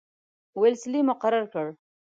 ویلسلي 0.59 1.01
مقرر 1.09 1.43
کړ. 1.53 1.67